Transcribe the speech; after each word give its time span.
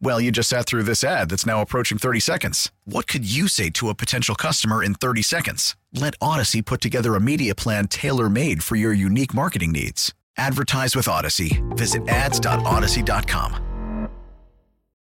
Well, 0.00 0.20
you 0.20 0.30
just 0.30 0.48
sat 0.50 0.66
through 0.66 0.82
this 0.82 1.02
ad 1.02 1.30
that's 1.30 1.46
now 1.46 1.60
approaching 1.62 1.98
30 1.98 2.20
seconds. 2.20 2.70
What 2.84 3.06
could 3.06 3.24
you 3.24 3.48
say 3.48 3.70
to 3.70 3.88
a 3.88 3.94
potential 3.94 4.34
customer 4.34 4.82
in 4.82 4.94
30 4.94 5.22
seconds? 5.22 5.76
Let 5.92 6.18
Audacy 6.18 6.64
put 6.64 6.80
together 6.80 7.14
a 7.14 7.20
media 7.20 7.54
plan 7.54 7.88
tailor 7.88 8.28
made 8.28 8.62
for 8.62 8.76
your 8.76 8.92
unique 8.92 9.32
marketing 9.34 9.72
needs. 9.72 10.12
Advertise 10.36 10.94
with 10.96 11.06
Audacy. 11.06 11.62
Visit 11.76 12.06
ads.audacy.com. 12.08 13.52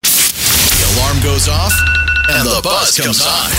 The 0.03 0.97
alarm 0.97 1.23
goes 1.23 1.49
off 1.49 1.73
and 2.31 2.47
the 2.49 2.61
buzz 2.63 2.99
comes 2.99 3.25
on. 3.25 3.51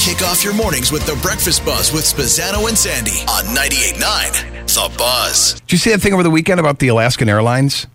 Kick 0.00 0.22
off 0.22 0.42
your 0.42 0.54
mornings 0.54 0.90
with 0.90 1.06
the 1.06 1.14
breakfast 1.22 1.64
buzz 1.64 1.92
with 1.92 2.02
Spazzano 2.02 2.68
and 2.68 2.76
Sandy 2.76 3.22
on 3.28 3.44
98.9 3.54 4.66
The 4.66 4.98
Buzz. 4.98 5.60
Did 5.60 5.72
you 5.72 5.78
see 5.78 5.90
that 5.90 6.00
thing 6.00 6.12
over 6.12 6.22
the 6.24 6.30
weekend 6.30 6.58
about 6.58 6.80
the 6.80 6.88
Alaskan 6.88 7.28
Airlines? 7.28 7.86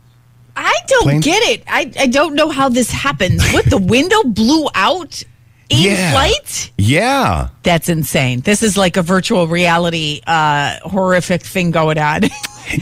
I 0.89 1.03
don't 1.03 1.23
get 1.23 1.43
it. 1.43 1.63
I, 1.67 1.91
I 1.99 2.07
don't 2.07 2.35
know 2.35 2.49
how 2.49 2.69
this 2.69 2.89
happens. 2.91 3.43
What 3.51 3.65
the 3.65 3.77
window 3.95 4.23
blew 4.23 4.67
out 4.75 5.21
in 5.69 5.79
Yeah. 5.91 6.11
flight? 6.11 6.71
Yeah. 6.77 7.49
That's 7.63 7.89
insane. 7.89 8.41
This 8.41 8.63
is 8.63 8.77
like 8.77 8.95
a 8.97 9.01
virtual 9.01 9.47
reality 9.47 10.21
uh, 10.25 10.77
horrific 10.83 11.41
thing 11.43 11.71
going 11.71 11.97
on. 11.97 12.21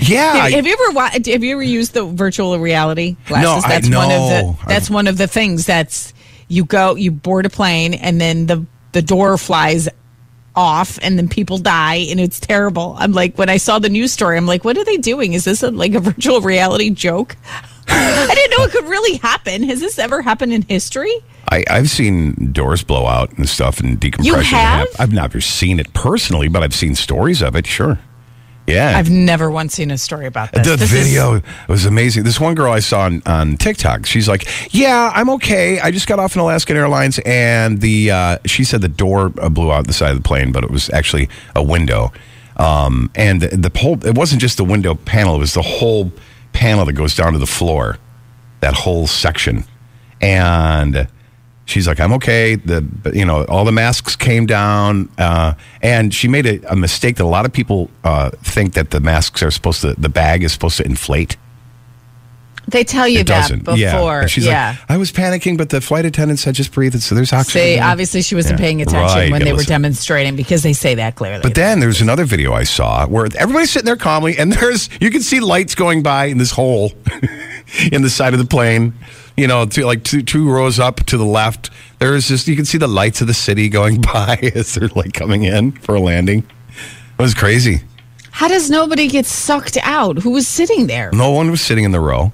Yeah. 0.01 0.33
have, 0.37 0.51
have 0.51 0.65
you 0.65 0.73
ever 0.73 0.91
wa- 0.95 1.09
have 1.11 1.27
you 1.43 1.53
ever 1.53 1.61
used 1.61 1.93
the 1.93 2.05
virtual 2.05 2.57
reality 2.57 3.17
glasses? 3.27 3.61
No, 3.63 3.67
I- 3.67 3.69
that's 3.79 3.87
one 3.95 4.11
of 4.11 4.29
the 4.29 4.57
that's 4.67 4.89
one 4.89 5.05
of 5.05 5.17
the 5.19 5.27
things 5.27 5.67
that's 5.67 6.11
you 6.47 6.65
go 6.65 6.95
you 6.95 7.11
board 7.11 7.45
a 7.45 7.51
plane 7.51 7.93
and 7.93 8.19
then 8.19 8.47
the 8.47 8.65
the 8.93 9.03
door 9.03 9.37
flies 9.37 9.87
off 10.55 10.97
and 11.03 11.19
then 11.19 11.27
people 11.27 11.59
die 11.59 12.07
and 12.09 12.19
it's 12.19 12.39
terrible. 12.39 12.95
I'm 12.97 13.11
like 13.11 13.37
when 13.37 13.47
I 13.47 13.57
saw 13.57 13.77
the 13.77 13.89
news 13.89 14.11
story, 14.11 14.37
I'm 14.37 14.47
like, 14.47 14.63
what 14.65 14.75
are 14.75 14.83
they 14.85 14.97
doing? 14.97 15.33
Is 15.33 15.43
this 15.45 15.61
a, 15.61 15.69
like 15.69 15.93
a 15.93 15.99
virtual 15.99 16.41
reality 16.41 16.89
joke? 16.89 17.35
I 18.27 18.31
didn't 18.33 18.57
know 18.57 18.65
it 18.65 18.71
could 18.71 18.85
really 18.85 19.17
happen. 19.17 19.63
Has 19.63 19.79
this 19.79 19.99
ever 19.99 20.21
happened 20.21 20.53
in 20.53 20.63
history? 20.63 21.13
I, 21.51 21.63
I've 21.69 21.89
seen 21.89 22.51
doors 22.51 22.83
blow 22.83 23.05
out 23.05 23.31
and 23.37 23.47
stuff 23.47 23.79
and 23.79 23.99
decompression. 23.99 24.35
You 24.35 24.43
have? 24.57 24.87
I've 24.99 25.13
never 25.13 25.39
seen 25.41 25.79
it 25.79 25.93
personally, 25.93 26.47
but 26.47 26.63
I've 26.63 26.73
seen 26.73 26.95
stories 26.95 27.41
of 27.43 27.55
it, 27.55 27.67
sure. 27.67 27.99
Yeah. 28.67 28.97
I've 28.97 29.11
never 29.11 29.51
once 29.51 29.75
seen 29.75 29.91
a 29.91 29.97
story 29.99 30.25
about 30.25 30.51
this. 30.51 30.65
the 30.67 30.75
This 30.75 30.91
is- 30.91 31.07
video 31.07 31.43
was 31.67 31.85
amazing. 31.85 32.23
This 32.23 32.39
one 32.39 32.55
girl 32.55 32.73
I 32.73 32.79
saw 32.79 33.01
on, 33.01 33.21
on 33.27 33.57
TikTok, 33.57 34.07
she's 34.07 34.27
like, 34.27 34.47
"Yeah, 34.73 35.11
I'm 35.13 35.29
okay. 35.31 35.79
I 35.79 35.91
just 35.91 36.07
got 36.07 36.17
off 36.17 36.33
an 36.33 36.41
Alaskan 36.41 36.75
Airlines, 36.75 37.19
and 37.27 37.79
the 37.79 38.09
uh, 38.09 38.37
she 38.47 38.63
said 38.63 38.81
the 38.81 38.87
door 38.89 39.31
uh, 39.39 39.49
blew 39.49 39.71
out 39.71 39.85
the 39.85 39.93
side 39.93 40.09
of 40.11 40.17
the 40.17 40.23
plane, 40.27 40.51
but 40.51 40.63
it 40.63 40.71
was 40.71 40.89
actually 40.89 41.29
a 41.55 41.61
window. 41.61 42.11
Um, 42.57 43.11
and 43.13 43.39
the, 43.41 43.49
the 43.55 43.71
whole 43.79 44.03
it 44.03 44.15
wasn't 44.15 44.41
just 44.41 44.57
the 44.57 44.63
window 44.65 44.95
panel; 44.95 45.35
it 45.35 45.39
was 45.39 45.53
the 45.53 45.61
whole 45.61 46.11
panel 46.55 46.85
that 46.85 46.93
goes 46.93 47.15
down 47.15 47.33
to 47.33 47.39
the 47.39 47.45
floor, 47.45 47.97
that 48.61 48.73
whole 48.73 49.07
section. 49.07 49.65
And 50.21 51.07
she's 51.65 51.87
like, 51.87 51.99
"I'm 51.99 52.13
okay." 52.13 52.55
The 52.55 52.85
you 53.13 53.25
know 53.25 53.43
all 53.45 53.65
the 53.65 53.71
masks 53.71 54.15
came 54.15 54.45
down, 54.45 55.09
uh, 55.17 55.53
and 55.81 56.13
she 56.13 56.27
made 56.27 56.45
a, 56.45 56.71
a 56.71 56.75
mistake 56.75 57.17
that 57.17 57.23
a 57.23 57.27
lot 57.37 57.45
of 57.45 57.51
people 57.53 57.89
uh, 58.03 58.29
think 58.43 58.73
that 58.73 58.91
the 58.91 58.99
masks 58.99 59.43
are 59.43 59.51
supposed 59.51 59.81
to, 59.81 59.93
the 59.95 60.09
bag 60.09 60.43
is 60.43 60.53
supposed 60.53 60.77
to 60.77 60.85
inflate. 60.85 61.37
They 62.67 62.83
tell 62.83 63.07
you 63.07 63.19
It 63.19 63.27
that 63.27 63.41
doesn't. 63.43 63.63
before. 63.63 63.77
Yeah. 63.77 64.21
And 64.21 64.29
she's 64.31 64.45
yeah. 64.45 64.69
like, 64.79 64.91
I 64.91 64.97
was 64.97 65.11
panicking, 65.11 65.57
but 65.57 65.69
the 65.69 65.81
flight 65.81 66.05
attendant 66.05 66.39
said 66.39 66.55
just 66.55 66.71
breathe 66.71 66.95
it. 66.95 67.01
So 67.01 67.13
there's 67.15 67.31
oxygen. 67.31 67.61
See, 67.61 67.79
obviously 67.79 68.21
she 68.21 68.33
wasn't 68.35 68.59
Yeah. 68.59 68.65
paying 68.65 68.81
attention 68.81 69.17
Right, 69.17 69.31
when 69.31 69.41
yeah, 69.41 69.45
they 69.45 69.53
were 69.53 69.63
demonstrating 69.63 70.35
because 70.35 70.63
they 70.63 70.73
say 70.73 70.95
that 70.95 71.15
clearly. 71.15 71.41
But 71.43 71.55
then 71.55 71.79
there's 71.79 72.01
another 72.01 72.25
video 72.25 72.53
I 72.53 72.63
saw 72.63 73.05
where 73.07 73.27
everybody's 73.37 73.71
sitting 73.71 73.85
there 73.85 73.95
calmly, 73.95 74.37
and 74.37 74.51
there's 74.53 74.89
you 74.99 75.11
can 75.11 75.21
see 75.21 75.39
lights 75.39 75.75
going 75.75 76.01
by 76.03 76.25
in 76.25 76.37
this 76.39 76.51
hole 76.51 76.91
in 77.91 78.01
the 78.01 78.09
side 78.09 78.33
of 78.33 78.39
the 78.39 78.45
plane. 78.45 78.93
You 79.37 79.47
know, 79.47 79.65
to 79.65 79.85
like 79.85 80.03
two, 80.03 80.21
two 80.23 80.49
rows 80.49 80.79
up 80.79 80.97
to 81.07 81.17
the 81.17 81.25
left. 81.25 81.69
There's 81.99 82.27
just 82.29 82.47
you 82.47 82.55
can 82.55 82.63
see 82.65 82.77
the 82.77 82.87
lights 82.87 83.19
of 83.21 83.27
the 83.27 83.33
city 83.33 83.67
going 83.69 83.99
by 84.13 84.39
as 84.55 84.73
they're 84.75 84.87
like 84.89 85.13
coming 85.13 85.43
in 85.43 85.73
for 85.73 85.95
a 85.95 85.99
landing. 85.99 86.39
It 87.17 87.21
was 87.21 87.33
crazy. 87.33 87.81
How 88.31 88.47
does 88.47 88.69
nobody 88.69 89.07
get 89.07 89.25
sucked 89.25 89.77
out? 89.83 90.19
Who 90.19 90.31
was 90.31 90.47
sitting 90.47 90.87
there? 90.87 91.09
No 91.13 91.31
one 91.31 91.51
was 91.51 91.61
sitting 91.61 91.83
in 91.85 91.91
the 91.91 91.99
row. 92.01 92.31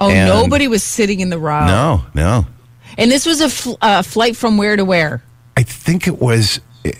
Oh, 0.00 0.10
and- 0.10 0.28
nobody 0.28 0.66
was 0.68 0.82
sitting 0.82 1.20
in 1.20 1.30
the 1.30 1.38
row. 1.38 1.66
No, 1.66 2.04
no. 2.14 2.46
And 2.98 3.10
this 3.10 3.26
was 3.26 3.40
a 3.40 3.48
fl- 3.48 3.74
uh, 3.80 4.02
flight 4.02 4.36
from 4.36 4.56
where 4.56 4.76
to 4.76 4.84
where? 4.84 5.22
I 5.56 5.62
think 5.62 6.06
it 6.06 6.20
was 6.20 6.60
eh, 6.84 6.92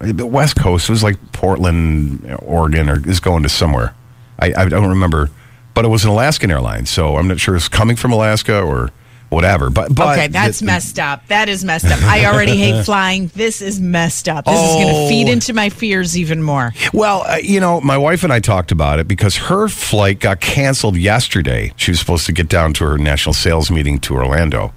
the 0.00 0.26
West 0.26 0.56
Coast. 0.56 0.88
It 0.88 0.92
was 0.92 1.02
like 1.02 1.16
Portland, 1.32 2.36
Oregon, 2.42 2.88
or 2.90 3.08
is 3.08 3.20
going 3.20 3.42
to 3.44 3.48
somewhere. 3.48 3.94
I, 4.38 4.52
I 4.56 4.68
don't 4.68 4.88
remember, 4.88 5.30
but 5.74 5.84
it 5.84 5.88
was 5.88 6.04
an 6.04 6.10
Alaskan 6.10 6.50
airline, 6.50 6.86
so 6.86 7.16
I'm 7.16 7.28
not 7.28 7.40
sure 7.40 7.54
it's 7.56 7.68
coming 7.68 7.96
from 7.96 8.12
Alaska 8.12 8.60
or 8.60 8.90
whatever. 9.30 9.70
But, 9.70 9.94
but 9.94 10.18
okay, 10.18 10.26
that's 10.28 10.60
messed 10.60 10.98
up. 10.98 11.26
That 11.28 11.48
is 11.48 11.64
messed 11.64 11.86
up. 11.86 12.02
I 12.02 12.26
already 12.26 12.56
hate 12.56 12.84
flying. 12.84 13.28
This 13.28 13.62
is 13.62 13.80
messed 13.80 14.28
up. 14.28 14.44
This 14.44 14.60
is 14.60 14.74
going 14.74 14.88
to 14.88 14.92
Oh. 14.94 15.08
feed 15.08 15.28
into 15.28 15.52
my 15.54 15.70
fears 15.70 16.18
even 16.18 16.42
more. 16.42 16.72
Well, 16.92 17.22
uh, 17.22 17.36
you 17.42 17.58
know, 17.60 17.80
my 17.80 17.96
wife 17.96 18.22
and 18.24 18.32
I 18.32 18.40
talked 18.40 18.70
about 18.72 18.98
it 18.98 19.08
because 19.08 19.36
her 19.36 19.68
flight 19.68 20.20
got 20.20 20.40
canceled 20.40 20.96
yesterday. 20.96 21.72
She 21.76 21.90
was 21.92 21.98
supposed 22.00 22.26
to 22.26 22.32
get 22.32 22.48
down 22.48 22.72
to 22.74 22.84
her 22.84 22.98
national 22.98 23.32
sales 23.32 23.70
meeting 23.70 23.98
to 24.00 24.14
Orlando, 24.14 24.72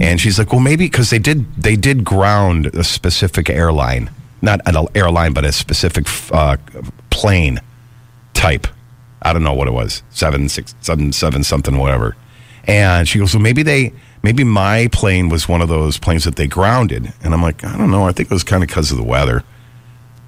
and 0.00 0.20
she's 0.20 0.38
like, 0.38 0.52
"Well, 0.52 0.60
maybe 0.60 0.84
because 0.86 1.10
they 1.10 1.18
did 1.18 1.46
they 1.56 1.74
did 1.76 2.04
ground 2.04 2.66
a 2.74 2.84
specific 2.84 3.48
airline, 3.50 4.10
not 4.42 4.60
an 4.66 4.76
airline, 4.94 5.32
but 5.32 5.44
a 5.44 5.52
specific 5.52 6.06
uh, 6.32 6.56
plane 7.10 7.60
type. 8.34 8.66
I 9.22 9.32
don't 9.32 9.42
know 9.42 9.54
what 9.54 9.66
it 9.68 9.72
was, 9.72 10.02
seven 10.10 10.48
six 10.50 10.74
seven 10.80 11.12
seven 11.12 11.42
something 11.42 11.78
whatever." 11.78 12.14
And 12.66 13.08
she 13.08 13.18
goes, 13.18 13.34
"Well, 13.34 13.42
maybe 13.42 13.62
they." 13.62 13.92
Maybe 14.22 14.42
my 14.42 14.88
plane 14.90 15.28
was 15.28 15.48
one 15.48 15.62
of 15.62 15.68
those 15.68 15.98
planes 15.98 16.24
that 16.24 16.34
they 16.34 16.48
grounded. 16.48 17.12
And 17.22 17.32
I'm 17.32 17.42
like, 17.42 17.62
I 17.62 17.76
don't 17.78 17.92
know. 17.92 18.08
I 18.08 18.12
think 18.12 18.28
it 18.28 18.34
was 18.34 18.42
kind 18.42 18.60
of 18.60 18.68
because 18.68 18.90
of 18.90 18.96
the 18.96 19.04
weather. 19.04 19.44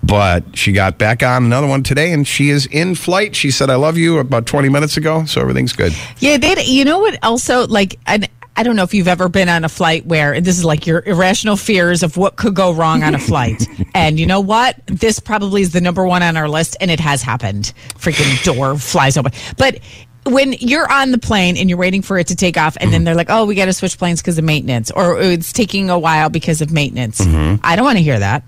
But 0.02 0.56
she 0.56 0.72
got 0.72 0.98
back 0.98 1.22
on 1.22 1.44
another 1.44 1.66
one 1.66 1.82
today, 1.82 2.12
and 2.12 2.26
she 2.26 2.50
is 2.50 2.66
in 2.66 2.94
flight. 2.94 3.34
She 3.34 3.50
said, 3.50 3.68
"I 3.70 3.74
love 3.74 3.96
you" 3.96 4.18
about 4.18 4.46
twenty 4.46 4.68
minutes 4.68 4.96
ago, 4.96 5.24
so 5.24 5.40
everything's 5.40 5.72
good. 5.72 5.92
Yeah, 6.18 6.36
they. 6.36 6.62
You 6.64 6.84
know 6.84 7.00
what? 7.00 7.18
Also, 7.22 7.66
like, 7.66 7.98
I, 8.06 8.28
I 8.56 8.62
don't 8.62 8.76
know 8.76 8.84
if 8.84 8.94
you've 8.94 9.08
ever 9.08 9.28
been 9.28 9.48
on 9.48 9.64
a 9.64 9.68
flight 9.68 10.06
where 10.06 10.40
this 10.40 10.56
is 10.56 10.64
like 10.64 10.86
your 10.86 11.02
irrational 11.04 11.56
fears 11.56 12.02
of 12.02 12.16
what 12.16 12.36
could 12.36 12.54
go 12.54 12.72
wrong 12.72 13.02
on 13.02 13.14
a 13.14 13.18
flight. 13.18 13.66
and 13.94 14.18
you 14.18 14.26
know 14.26 14.40
what? 14.40 14.76
This 14.86 15.18
probably 15.18 15.62
is 15.62 15.72
the 15.72 15.80
number 15.80 16.06
one 16.06 16.22
on 16.22 16.36
our 16.36 16.48
list, 16.48 16.76
and 16.80 16.90
it 16.90 17.00
has 17.00 17.20
happened. 17.22 17.72
Freaking 17.94 18.42
door 18.44 18.78
flies 18.78 19.16
open, 19.16 19.32
but. 19.56 19.80
When 20.28 20.52
you're 20.54 20.90
on 20.90 21.10
the 21.10 21.18
plane 21.18 21.56
and 21.56 21.68
you're 21.68 21.78
waiting 21.78 22.02
for 22.02 22.18
it 22.18 22.28
to 22.28 22.36
take 22.36 22.56
off, 22.56 22.76
and 22.80 22.92
then 22.92 23.00
mm-hmm. 23.00 23.04
they're 23.06 23.14
like, 23.14 23.30
"Oh, 23.30 23.46
we 23.46 23.54
got 23.54 23.66
to 23.66 23.72
switch 23.72 23.98
planes 23.98 24.20
because 24.20 24.38
of 24.38 24.44
maintenance," 24.44 24.90
or 24.90 25.16
oh, 25.16 25.20
"It's 25.20 25.52
taking 25.52 25.90
a 25.90 25.98
while 25.98 26.28
because 26.28 26.60
of 26.60 26.70
maintenance," 26.70 27.20
mm-hmm. 27.20 27.56
I 27.64 27.76
don't 27.76 27.84
want 27.84 27.98
to 27.98 28.04
hear 28.04 28.18
that. 28.18 28.44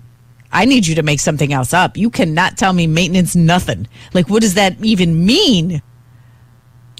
I 0.51 0.65
need 0.65 0.85
you 0.85 0.95
to 0.95 1.03
make 1.03 1.19
something 1.19 1.53
else 1.53 1.73
up. 1.73 1.97
You 1.97 2.09
cannot 2.09 2.57
tell 2.57 2.73
me 2.73 2.85
maintenance 2.85 3.35
nothing. 3.35 3.87
Like, 4.13 4.29
what 4.29 4.41
does 4.41 4.55
that 4.55 4.75
even 4.83 5.25
mean? 5.25 5.81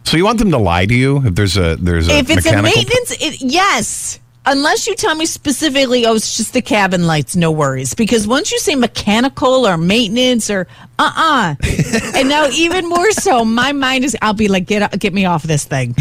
So 0.04 0.18
you 0.18 0.26
want 0.26 0.40
them 0.40 0.52
to 0.52 0.58
lie 0.58 0.86
to 0.86 0.94
you 0.94 1.26
if 1.26 1.36
there's 1.36 1.58
a 1.58 1.76
there's 1.76 2.08
a 2.08 2.18
if 2.18 2.30
it's 2.30 2.46
a 2.46 2.62
maintenance, 2.62 3.12
it, 3.20 3.42
yes. 3.42 4.20
Unless 4.46 4.88
you 4.88 4.96
tell 4.96 5.14
me 5.14 5.28
specifically, 5.28 6.06
oh, 6.06 6.16
it's 6.16 6.36
just 6.36 6.54
the 6.54 6.64
cabin 6.64 7.06
lights, 7.06 7.36
no 7.36 7.52
worries. 7.52 7.94
Because 7.94 8.28
once 8.28 8.52
you 8.52 8.58
say 8.58 8.76
mechanical 8.76 9.68
or 9.68 9.78
maintenance 9.78 10.50
or 10.50 10.68
uh 10.98 11.12
uh 11.16 11.56
and 12.16 12.28
now 12.28 12.48
even 12.48 12.90
more 12.90 13.12
so, 13.12 13.46
my 13.46 13.72
mind 13.72 14.04
is, 14.04 14.18
I'll 14.22 14.34
be 14.34 14.48
like, 14.48 14.66
get 14.66 15.00
get 15.00 15.14
me 15.14 15.26
off 15.26 15.44
this 15.44 15.66
thing. 15.66 15.96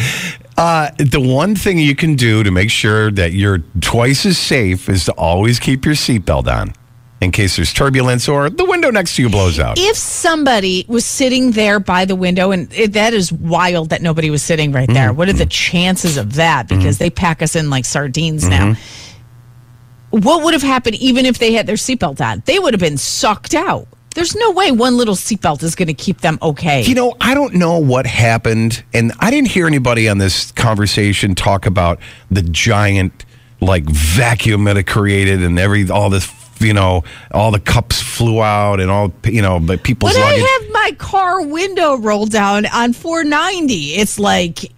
Uh, 0.56 0.90
the 0.98 1.20
one 1.20 1.54
thing 1.54 1.78
you 1.78 1.94
can 1.94 2.16
do 2.16 2.42
to 2.42 2.50
make 2.50 2.70
sure 2.70 3.10
that 3.10 3.32
you're 3.32 3.58
twice 3.80 4.26
as 4.26 4.36
safe 4.36 4.88
is 4.88 5.06
to 5.06 5.12
always 5.12 5.58
keep 5.58 5.84
your 5.84 5.94
seatbelt 5.94 6.46
on. 6.46 6.74
In 7.20 7.32
case 7.32 7.56
there's 7.56 7.72
turbulence 7.72 8.28
or 8.28 8.48
the 8.48 8.64
window 8.64 8.90
next 8.90 9.16
to 9.16 9.22
you 9.22 9.28
blows 9.28 9.58
out. 9.58 9.78
If 9.78 9.96
somebody 9.96 10.86
was 10.88 11.04
sitting 11.04 11.52
there 11.52 11.78
by 11.78 12.04
the 12.04 12.16
window, 12.16 12.50
and 12.50 12.72
it, 12.72 12.94
that 12.94 13.12
is 13.12 13.32
wild 13.32 13.90
that 13.90 14.02
nobody 14.02 14.30
was 14.30 14.42
sitting 14.42 14.72
right 14.72 14.88
there. 14.88 15.08
Mm-hmm. 15.08 15.18
What 15.18 15.28
are 15.28 15.34
the 15.34 15.46
chances 15.46 16.16
of 16.16 16.34
that? 16.34 16.66
Mm-hmm. 16.66 16.78
Because 16.78 16.98
they 16.98 17.10
pack 17.10 17.42
us 17.42 17.56
in 17.56 17.68
like 17.70 17.84
sardines 17.84 18.48
now. 18.48 18.72
Mm-hmm. 18.72 20.18
What 20.18 20.44
would 20.44 20.54
have 20.54 20.62
happened 20.62 20.96
even 20.96 21.26
if 21.26 21.38
they 21.38 21.52
had 21.52 21.66
their 21.66 21.76
seatbelt 21.76 22.20
on? 22.20 22.42
They 22.46 22.58
would 22.58 22.74
have 22.74 22.80
been 22.80 22.98
sucked 22.98 23.54
out. 23.54 23.86
There's 24.14 24.34
no 24.34 24.50
way 24.50 24.72
one 24.72 24.96
little 24.96 25.14
seatbelt 25.14 25.62
is 25.62 25.76
going 25.76 25.86
to 25.86 25.94
keep 25.94 26.20
them 26.20 26.38
okay. 26.42 26.82
You 26.82 26.96
know, 26.96 27.14
I 27.20 27.34
don't 27.34 27.54
know 27.54 27.78
what 27.78 28.06
happened, 28.06 28.82
and 28.92 29.12
I 29.20 29.30
didn't 29.30 29.48
hear 29.48 29.68
anybody 29.68 30.08
on 30.08 30.18
this 30.18 30.50
conversation 30.50 31.36
talk 31.36 31.64
about 31.66 32.00
the 32.28 32.42
giant 32.42 33.24
like 33.60 33.84
vacuum 33.84 34.64
that 34.64 34.76
it 34.76 34.84
created 34.84 35.42
and 35.42 35.58
every 35.58 35.88
all 35.90 36.10
this. 36.10 36.32
You 36.60 36.74
know, 36.74 37.04
all 37.32 37.50
the 37.50 37.60
cups 37.60 38.00
flew 38.00 38.42
out, 38.42 38.80
and 38.80 38.90
all 38.90 39.12
you 39.24 39.42
know, 39.42 39.58
but 39.60 39.82
people's 39.82 40.14
When 40.14 40.22
luggage. 40.22 40.42
I 40.42 40.60
have 40.62 40.72
my 40.72 40.96
car 40.98 41.42
window 41.46 41.96
rolled 41.96 42.30
down 42.30 42.66
on 42.66 42.92
490, 42.92 43.94
it's 43.94 44.18
like 44.18 44.70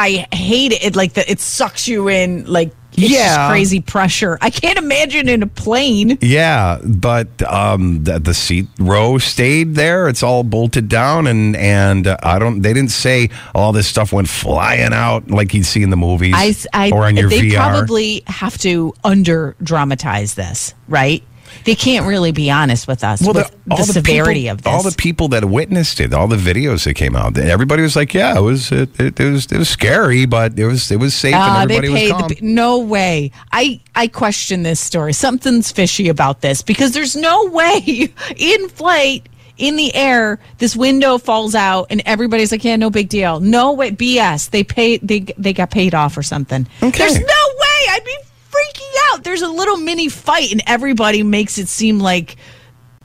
I 0.00 0.26
hate 0.34 0.72
it. 0.72 0.82
It 0.84 0.96
like 0.96 1.12
the, 1.12 1.30
it 1.30 1.40
sucks 1.40 1.86
you 1.86 2.08
in 2.08 2.44
like 2.46 2.72
it's 2.92 3.10
Yeah. 3.12 3.48
crazy 3.48 3.80
pressure. 3.80 4.36
I 4.40 4.50
can't 4.50 4.76
imagine 4.78 5.28
in 5.28 5.42
a 5.44 5.46
plane. 5.46 6.18
Yeah, 6.20 6.80
but 6.84 7.28
um, 7.42 8.02
the, 8.02 8.18
the 8.18 8.34
seat 8.34 8.66
row 8.80 9.18
stayed 9.18 9.74
there. 9.76 10.08
It's 10.08 10.22
all 10.24 10.42
bolted 10.42 10.88
down, 10.88 11.26
and 11.28 11.54
and 11.56 12.06
uh, 12.08 12.16
I 12.22 12.38
don't. 12.40 12.62
They 12.62 12.72
didn't 12.72 12.90
say 12.90 13.30
all 13.54 13.72
this 13.72 13.86
stuff 13.86 14.12
went 14.12 14.28
flying 14.28 14.92
out 14.92 15.30
like 15.30 15.54
you'd 15.54 15.66
see 15.66 15.82
in 15.84 15.90
the 15.90 15.96
movies 15.96 16.34
I, 16.36 16.54
I 16.72 16.90
or 16.90 17.04
on 17.04 17.16
your 17.16 17.28
they 17.30 17.42
VR. 17.42 17.56
probably 17.56 18.22
have 18.26 18.58
to 18.58 18.92
under 19.04 19.54
dramatize 19.62 20.34
this, 20.34 20.74
right? 20.88 21.22
They 21.64 21.74
can't 21.74 22.06
really 22.06 22.32
be 22.32 22.50
honest 22.50 22.88
with 22.88 23.04
us 23.04 23.22
well, 23.22 23.34
with 23.34 23.54
the, 23.66 23.82
severity 23.84 24.42
people, 24.42 24.52
of 24.52 24.62
this. 24.62 24.72
all 24.72 24.82
the 24.82 24.94
people 24.96 25.28
that 25.28 25.44
witnessed 25.44 26.00
it, 26.00 26.12
all 26.12 26.28
the 26.28 26.36
videos 26.36 26.84
that 26.84 26.94
came 26.94 27.14
out, 27.14 27.36
everybody 27.38 27.82
was 27.82 27.96
like, 27.96 28.14
"Yeah, 28.14 28.38
it 28.38 28.42
was 28.42 28.72
it, 28.72 28.98
it, 29.00 29.20
it 29.20 29.30
was 29.30 29.46
it 29.46 29.58
was 29.58 29.68
scary, 29.68 30.26
but 30.26 30.58
it 30.58 30.66
was 30.66 30.90
it 30.90 30.96
was 30.96 31.14
safe 31.14 31.34
and 31.34 31.42
ah, 31.42 31.66
they 31.66 31.80
paid 31.80 31.90
was 31.90 32.10
calm." 32.10 32.28
the, 32.28 32.38
no 32.40 32.78
way. 32.78 33.30
I 33.52 33.80
I 33.94 34.08
question 34.08 34.62
this 34.62 34.80
story. 34.80 35.12
Something's 35.12 35.70
fishy 35.70 36.08
about 36.08 36.40
this 36.40 36.62
because 36.62 36.92
there's 36.92 37.16
no 37.16 37.46
way 37.50 38.12
in 38.36 38.68
flight 38.70 39.28
in 39.60 39.76
the 39.76 39.94
air 39.94 40.40
this 40.58 40.74
window 40.74 41.18
falls 41.18 41.54
out 41.54 41.86
and 41.90 42.02
everybody's 42.06 42.50
like, 42.50 42.64
yeah, 42.64 42.76
no 42.76 42.90
big 42.90 43.08
deal. 43.08 43.40
No 43.40 43.72
way, 43.72 43.90
BS. 43.90 44.50
They 44.50 44.64
paid. 44.64 45.06
They 45.06 45.20
they 45.36 45.52
got 45.52 45.70
paid 45.70 45.94
off 45.94 46.16
or 46.16 46.22
something. 46.22 46.66
Okay. 46.82 46.98
There's 46.98 47.18
no 47.18 47.24
way. 47.24 47.80
I'd 47.90 48.02
be 48.04 48.16
freaking 48.60 48.94
out. 49.12 49.24
There's 49.24 49.42
a 49.42 49.48
little 49.48 49.76
mini 49.76 50.08
fight 50.08 50.52
and 50.52 50.62
everybody 50.66 51.22
makes 51.22 51.58
it 51.58 51.68
seem 51.68 51.98
like 51.98 52.36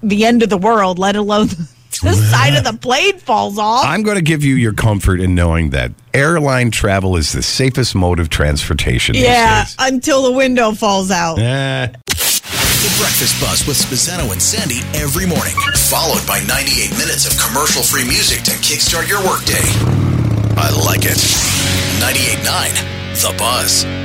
the 0.04 0.26
end 0.26 0.44
of 0.44 0.50
the 0.50 0.58
world. 0.58 1.00
Let 1.00 1.16
alone 1.16 1.48
the 2.04 2.14
side 2.14 2.56
of 2.56 2.64
the 2.64 2.78
plane 2.78 3.18
falls 3.20 3.58
off. 3.58 3.86
I'm 3.86 4.04
going 4.04 4.18
to 4.18 4.24
give 4.24 4.44
you 4.44 4.56
your 4.56 4.74
comfort 4.74 5.20
in 5.22 5.34
knowing 5.36 5.70
that 5.72 5.92
airline 6.14 6.72
travel 6.72 7.16
is 7.16 7.32
the 7.32 7.42
safest 7.44 7.96
mode 7.96 8.20
of 8.20 8.30
transportation. 8.30 9.16
yeah, 9.16 9.66
until 9.80 10.24
the 10.24 10.32
window 10.32 10.72
falls 10.74 11.12
out. 11.12 11.40
Eh. 11.40 11.88
The 11.88 12.98
Breakfast 13.00 13.42
Buzz 13.42 13.66
with 13.66 13.78
Spazzano 13.78 14.32
and 14.32 14.40
Sandy 14.40 14.78
every 14.94 15.26
morning, 15.26 15.56
followed 15.90 16.22
by 16.28 16.40
98 16.48 16.92
minutes 16.92 17.26
of 17.26 17.34
commercial 17.42 17.82
free 17.82 18.04
music 18.08 18.44
to 18.44 18.52
kickstart 18.62 19.10
your 19.10 19.26
workday. 19.26 19.66
I 20.58 20.70
like 20.86 21.02
it. 21.04 21.18
98.9 22.00 23.22
The 23.22 23.38
Buzz. 23.40 24.05